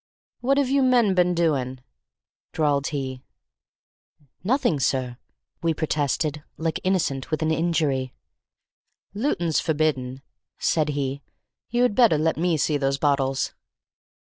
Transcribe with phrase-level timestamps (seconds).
[0.39, 1.79] "What have you men been doin'?"
[2.53, 3.21] drawled he.
[4.43, 5.19] "Nothing, sir,"
[5.61, 8.15] we protested, like innocence with an injury.
[9.13, 10.23] "Lootin' 's forbidden,"
[10.57, 11.21] said he.
[11.69, 13.53] "You had better let me see those bottles."